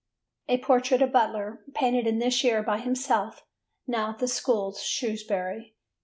A 0.47 0.57
Portrait 0.57 0.99
of 1.03 1.11
Butler, 1.11 1.63
painted 1.75 2.07
in 2.07 2.17
this 2.17 2.43
year 2.43 2.63
by 2.63 2.79
himself, 2.79 3.43
now 3.85 4.09
at 4.09 4.17
the 4.17 4.27
Schools, 4.27 4.81
Shrewsbury. 4.81 5.75